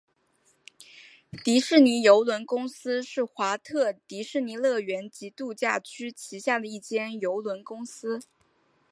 [1.43, 8.19] 迪士尼邮轮公司是华特迪士尼乐园及度假区旗下的一间邮轮公司。